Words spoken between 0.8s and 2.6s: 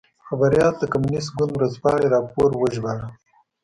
کمونېست ګوند ورځپاڼې راپور